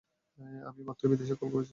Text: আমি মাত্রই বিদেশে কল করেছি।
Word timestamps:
আমি 0.69 0.81
মাত্রই 0.87 1.09
বিদেশে 1.11 1.35
কল 1.35 1.49
করেছি। 1.53 1.69